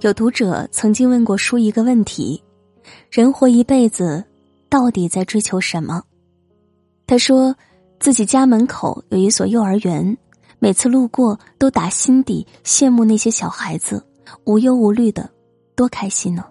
[0.00, 2.40] 有读者曾经问过书一个问题：
[3.10, 4.24] 人活一辈子，
[4.68, 6.00] 到底在追求什么？
[7.04, 7.52] 他说，
[7.98, 10.16] 自己家门口有一所幼儿园，
[10.60, 14.00] 每次路过都打心底羡慕那些小孩子
[14.44, 15.28] 无忧无虑的，
[15.74, 16.44] 多开心呢！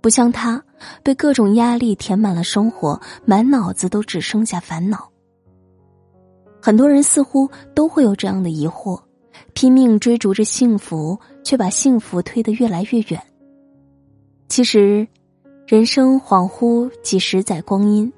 [0.00, 0.62] 不像他，
[1.02, 5.10] 被各种压力填满了生活，满脑子都只剩下烦恼。
[6.62, 9.02] 很多人似乎都会有这样的疑惑。
[9.52, 13.22] 拼命追逐着幸福，却把幸福推得越来越远。
[14.48, 15.06] 其实，
[15.66, 18.12] 人生恍惚几十载光阴，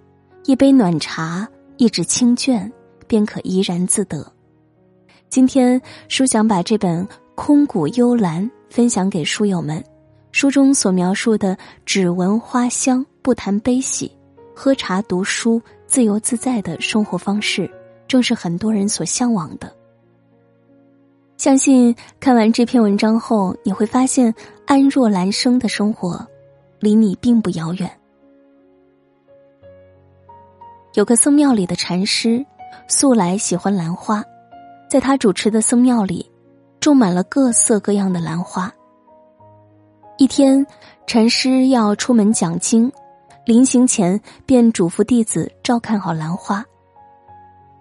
[0.45, 2.71] 一杯暖茶，一纸清卷，
[3.07, 4.33] 便可怡然自得。
[5.29, 9.83] 今天，书想把这本《空谷幽兰》分享给书友们。
[10.33, 14.11] 书中所描述的只闻花香，不谈悲喜，
[14.55, 17.71] 喝茶读书，自由自在的生活方式，
[18.07, 19.75] 正是很多人所向往的。
[21.37, 24.35] 相信看完这篇文章后，你会发现
[24.67, 26.27] 安若兰生的生活
[26.81, 27.91] 离你并不遥远。
[30.95, 32.45] 有个僧庙里的禅师，
[32.89, 34.25] 素来喜欢兰花，
[34.89, 36.31] 在他主持的僧庙里，
[36.81, 38.73] 种满了各色各样的兰花。
[40.17, 40.67] 一天，
[41.07, 42.91] 禅师要出门讲经，
[43.45, 46.65] 临行前便嘱咐弟子照看好兰花。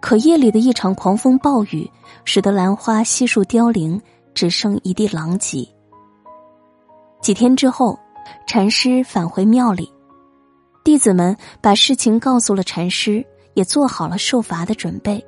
[0.05, 1.89] 可夜里的一场狂风暴雨，
[2.25, 3.99] 使得兰花悉数凋零，
[4.35, 5.67] 只剩一地狼藉。
[7.23, 7.97] 几天之后，
[8.45, 9.91] 禅师返回庙里，
[10.83, 15.25] 弟子们把事情告诉了禅师，也做好了受罚的准备，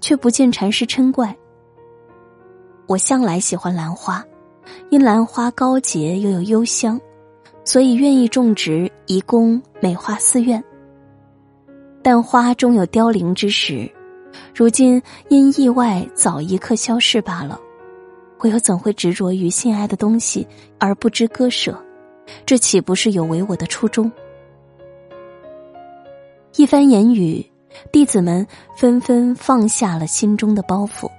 [0.00, 1.36] 却不见禅师嗔怪。
[2.86, 4.24] 我向来喜欢兰花，
[4.90, 7.00] 因兰花高洁又有幽香，
[7.64, 10.62] 所以愿意种植，以供美化寺院。
[12.00, 13.90] 但花终有凋零之时。
[14.54, 17.60] 如今因意外早一刻消逝罢了，
[18.38, 20.46] 我又怎会执着于心爱的东西
[20.78, 21.76] 而不知割舍？
[22.46, 24.10] 这岂不是有违我的初衷？
[26.54, 27.44] 一番言语，
[27.90, 31.10] 弟子们纷纷放下了心中的包袱，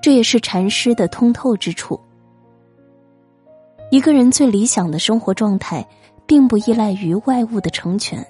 [0.00, 2.00] 这也是禅师的通透之处。
[3.90, 5.86] 一个人最理想的生活状态，
[6.26, 8.26] 并不依赖于外物的成全，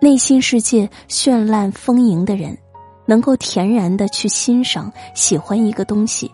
[0.00, 2.58] 内心世界绚烂丰盈的人。
[3.12, 6.32] 能够恬然的去欣赏、喜欢一个东西，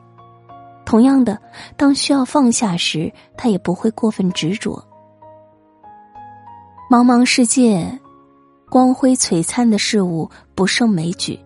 [0.85, 1.37] 同样的，
[1.77, 4.81] 当需要放下时，他也不会过分执着。
[6.89, 7.99] 茫茫世界，
[8.71, 11.37] 光辉璀璨的事物不胜枚举，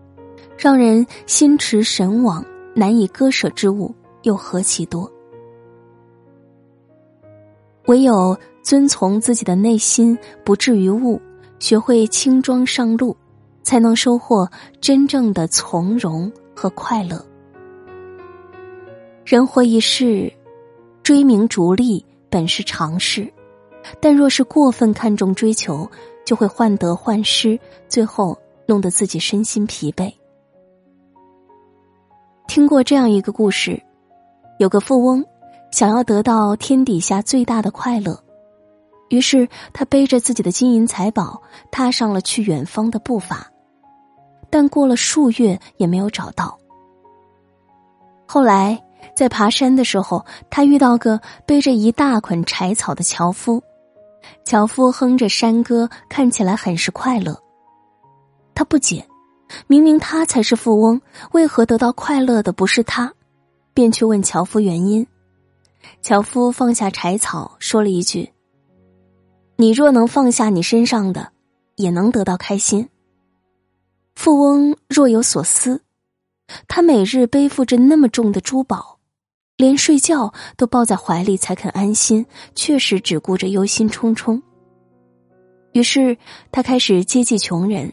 [0.58, 2.44] 让人心驰神往、
[2.74, 3.94] 难以割舍之物
[4.24, 5.10] 又何其多。
[7.86, 11.18] 唯有遵从自己的内心，不至于物，
[11.58, 13.16] 学会轻装上路。
[13.62, 14.48] 才能收获
[14.80, 17.24] 真正的从容和快乐。
[19.24, 20.32] 人活一世，
[21.02, 23.32] 追名逐利本是常事，
[24.00, 25.88] 但若是过分看重追求，
[26.24, 27.58] 就会患得患失，
[27.88, 28.36] 最后
[28.66, 30.12] 弄得自己身心疲惫。
[32.48, 33.80] 听过这样一个故事：
[34.58, 35.24] 有个富翁
[35.70, 38.20] 想要得到天底下最大的快乐，
[39.08, 41.40] 于是他背着自己的金银财宝，
[41.70, 43.51] 踏上了去远方的步伐。
[44.52, 46.58] 但过了数月也没有找到。
[48.26, 48.78] 后来
[49.16, 53.62] 在爬山的时候，他遇到个背着一大捆柴草的樵夫，
[54.44, 57.42] 樵夫哼着山歌，看起来很是快乐。
[58.54, 59.06] 他不解，
[59.66, 61.00] 明明他才是富翁，
[61.32, 63.10] 为何得到快乐的不是他？
[63.72, 65.06] 便去问樵夫原因。
[66.02, 68.30] 樵夫放下柴草，说了一句
[69.56, 71.32] ：“你若能放下你身上的，
[71.76, 72.86] 也能得到开心。”
[74.14, 75.82] 富翁若有所思，
[76.68, 78.98] 他每日背负着那么重的珠宝，
[79.56, 82.24] 连睡觉都抱在怀里才肯安心，
[82.54, 84.40] 确实只顾着忧心忡忡。
[85.72, 86.16] 于是
[86.50, 87.92] 他开始接济穷人，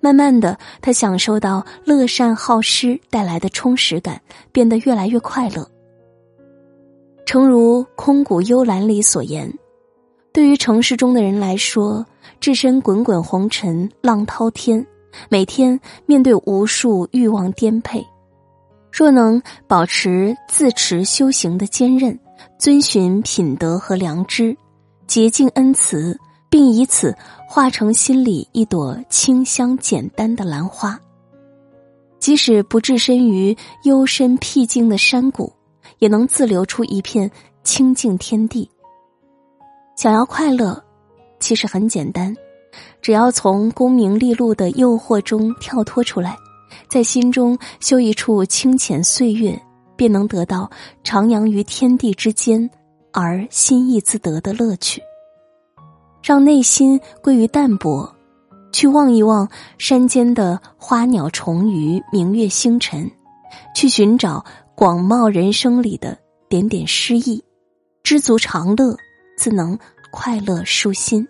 [0.00, 4.20] 慢慢的，他享受到乐善好施带来的充实感，
[4.52, 5.68] 变得越来越快乐。
[7.24, 9.50] 诚如《空谷幽兰》里所言，
[10.30, 12.04] 对于城市中的人来说，
[12.38, 14.86] 置身滚滚红尘，浪滔天。
[15.28, 18.04] 每天面对无数欲望颠沛，
[18.92, 22.18] 若能保持自持修行的坚韧，
[22.58, 24.56] 遵循品德和良知，
[25.06, 26.18] 洁净恩慈，
[26.48, 27.16] 并以此
[27.48, 30.98] 化成心里一朵清香简单的兰花，
[32.18, 35.52] 即使不置身于幽深僻静的山谷，
[35.98, 37.30] 也能自留出一片
[37.62, 38.70] 清净天地。
[39.96, 40.82] 想要快乐，
[41.38, 42.34] 其实很简单。
[43.04, 46.38] 只要从功名利禄的诱惑中跳脱出来
[46.88, 49.60] 在心中修一处清浅岁月
[49.94, 50.70] 便能得到
[51.04, 52.68] 徜徉于天地之间
[53.12, 55.02] 而心意自得的乐趣。
[56.22, 58.10] 让内心归于淡泊
[58.72, 59.46] 去望一望
[59.76, 63.06] 山间的花鸟虫鱼明月星辰
[63.76, 64.42] 去寻找
[64.74, 66.16] 广袤人生里的
[66.48, 67.44] 点点诗意
[68.02, 68.96] 知足常乐
[69.36, 69.78] 自能
[70.10, 71.28] 快乐舒心。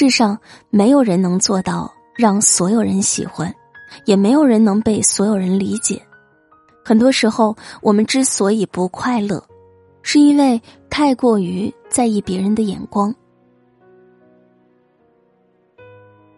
[0.00, 0.38] 世上
[0.70, 3.52] 没有人能做到让所有人喜欢
[4.04, 6.00] 也没有人能被所有人理解。
[6.84, 9.44] 很多时候我们之所以不快乐
[10.02, 13.12] 是因为太过于在意别人的眼光。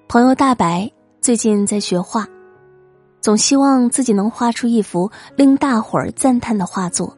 [0.09, 0.91] 朋友大白
[1.21, 2.27] 最近在学画
[3.21, 7.15] 总希望自己能画出一幅令大伙儿赞叹的画作。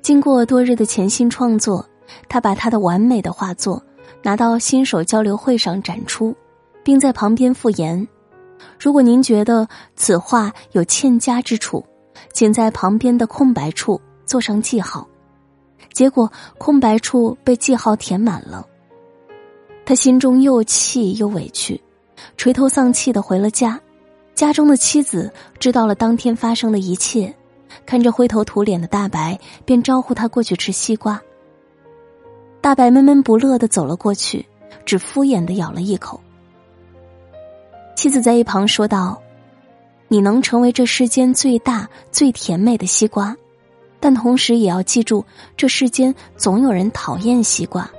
[0.00, 1.86] 经过多日的潜心创作
[2.30, 3.82] 他把他的完美的画作
[4.22, 6.34] 拿到新手交流会上展出
[6.82, 8.06] 并在旁边附言
[8.78, 9.66] 如果您觉得
[9.96, 11.84] 此画有欠佳之处
[12.32, 15.06] 请在旁边的空白处做上记号。
[15.92, 18.66] 结果空白处被记号填满了
[19.84, 21.80] 他心中又气又委屈
[22.36, 23.80] 垂头丧气的回了家。
[24.34, 27.34] 家中的妻子知道了当天发生的一切
[27.84, 31.20] 看着灰头土脸的大白便招呼他过去吃西瓜
[32.60, 34.44] 大白闷闷不乐的走了过去，
[34.84, 36.20] 只敷衍的咬了一口。
[37.96, 39.20] 妻子在一旁说道
[40.08, 43.34] ：“你能成为这世间最大、最甜美的西瓜，
[43.98, 45.24] 但同时也要记住，
[45.56, 47.90] 这世间总有人讨厌西瓜。”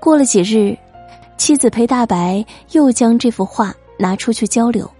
[0.00, 0.76] 过了几日，
[1.36, 4.90] 妻子陪大白又将这幅画拿出去交流，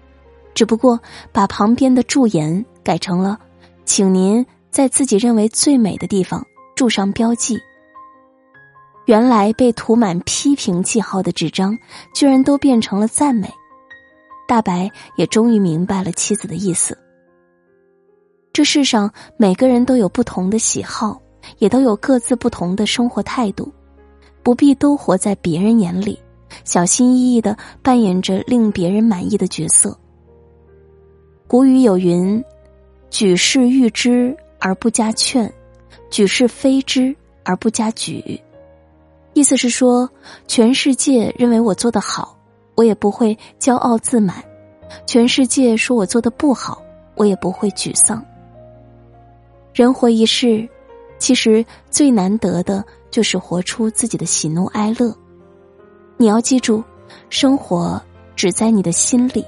[0.54, 1.00] 只不过
[1.32, 3.38] 把旁边的注言改成了
[3.86, 6.46] ：“请您在自己认为最美的地方
[6.78, 7.60] 注上标记，
[9.06, 11.76] 原来被涂满批评记号的纸张
[12.14, 13.52] 居然都变成了赞美，
[14.46, 16.96] 大白也终于明白了妻子的意思。
[18.52, 21.20] 这世上每个人都有不同的喜好，
[21.58, 23.72] 也都有各自不同的生活态度，
[24.44, 26.16] 不必都活在别人眼里，
[26.62, 29.98] 小心翼翼的扮演着令别人满意的角色。
[31.48, 32.40] 古语有云，
[33.10, 35.52] 举世誉之而不加劝。
[36.10, 37.14] 举世非之
[37.44, 38.40] 而不加举，
[39.34, 40.08] 意思是说
[40.46, 42.36] 全世界认为我做得好，
[42.74, 44.42] 我也不会骄傲自满，
[45.06, 46.82] 全世界说我做的不好，
[47.14, 48.24] 我也不会沮丧。
[49.74, 50.66] 人活一世，
[51.18, 55.14] 其实最难得的就是活出自己的喜怒哀乐，
[56.16, 56.82] 你要记住，
[57.28, 58.00] 生活
[58.34, 59.44] 只在你的心里，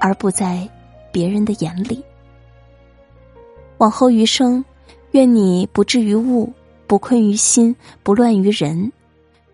[0.00, 0.68] 而不在
[1.12, 2.02] 别人的眼里。
[3.76, 4.64] 往后余生。
[5.12, 6.52] 愿你不至于物
[6.86, 8.92] 不困于心不乱于人。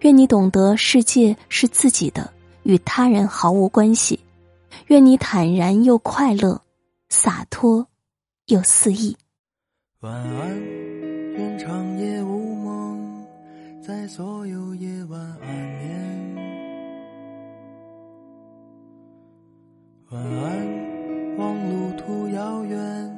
[0.01, 2.33] 愿你懂得世界是自己的
[2.63, 4.19] 与他人毫无关系。
[4.87, 6.61] 愿你坦然又快乐
[7.09, 7.87] 洒脱
[8.47, 9.17] 又肆意。
[10.01, 10.61] 晚安
[11.33, 13.27] 愿长夜无梦
[13.83, 16.09] 在所有夜晚安眠。
[20.11, 23.18] 晚安望路途遥远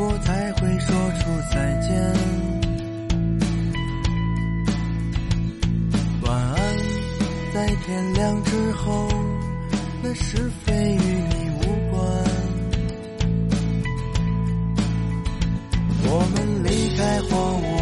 [0.00, 1.90] 我才会说出再见
[6.22, 6.78] 晚安
[7.52, 9.08] 在天亮之后
[10.00, 11.98] 那是非与你无关
[16.04, 17.77] 我们离开荒芜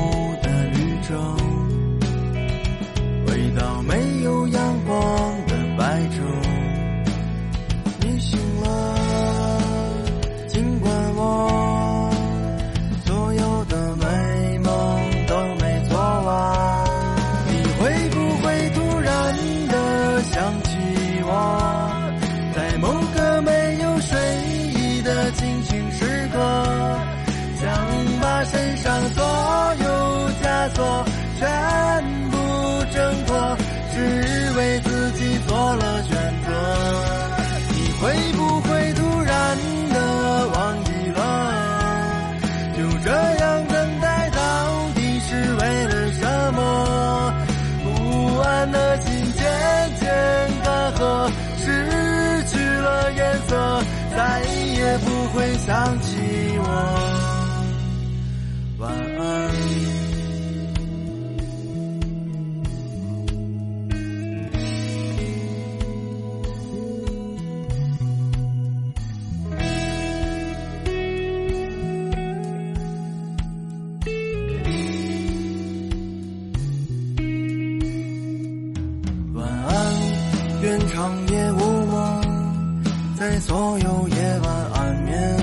[80.88, 82.82] 长夜无梦，
[83.18, 85.36] 在所有夜晚安眠。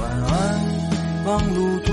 [0.00, 0.60] 晚安，
[1.24, 1.83] 忙碌。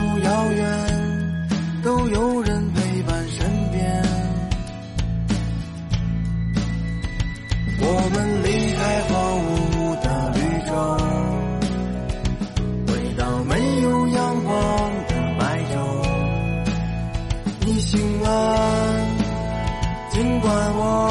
[20.51, 21.11] 尽管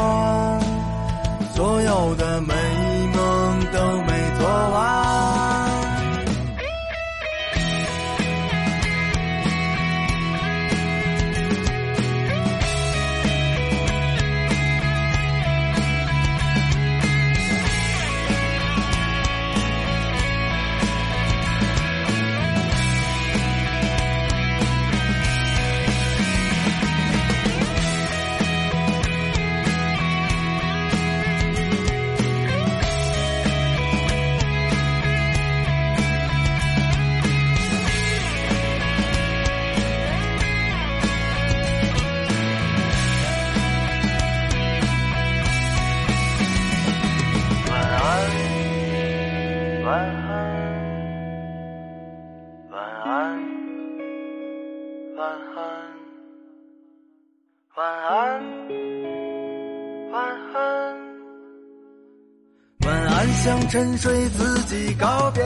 [63.50, 65.42] 向沉睡自己告别。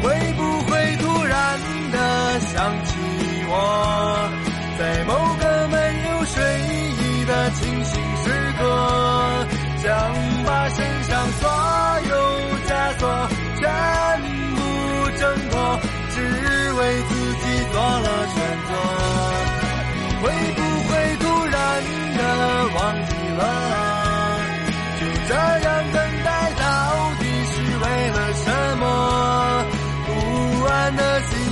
[0.00, 1.58] 会不会突然
[1.90, 1.98] 的
[2.38, 2.94] 想起
[3.48, 3.52] 我，
[4.78, 5.42] 在某个
[5.72, 5.76] 没
[6.08, 6.38] 有睡
[7.02, 7.92] 意的清醒
[8.22, 8.24] 时
[8.58, 8.62] 刻？
[9.82, 9.90] 想
[10.46, 11.50] 把身上所
[12.10, 12.14] 有
[12.68, 13.02] 枷锁
[13.58, 13.60] 全
[14.54, 14.56] 部
[15.18, 15.52] 挣脱，
[16.14, 16.16] 只
[16.78, 17.10] 为自
[17.42, 18.38] 己做了选
[18.68, 18.70] 择。
[20.22, 21.58] 会不会突然
[22.16, 22.20] 的
[22.76, 22.78] 忘
[23.08, 23.42] 记了？
[25.00, 25.30] 就这
[25.66, 25.71] 样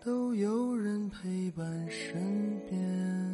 [0.00, 3.27] 都有人陪伴身边。